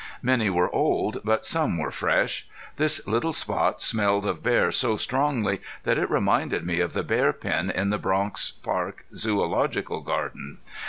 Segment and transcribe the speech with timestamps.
[0.23, 2.47] Many were old, but some were fresh.
[2.77, 7.31] This little spot smelled of bear so strongly that it reminded me of the bear
[7.31, 10.57] pen in the Bronx Park Zoological Garden.